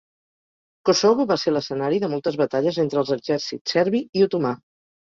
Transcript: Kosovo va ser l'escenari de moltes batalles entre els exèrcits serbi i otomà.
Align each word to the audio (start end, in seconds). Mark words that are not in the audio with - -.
Kosovo 0.89 1.27
va 1.33 1.37
ser 1.43 1.53
l'escenari 1.53 2.01
de 2.07 2.11
moltes 2.17 2.41
batalles 2.45 2.83
entre 2.87 3.03
els 3.05 3.17
exèrcits 3.21 3.79
serbi 3.79 4.07
i 4.23 4.31
otomà. 4.31 4.59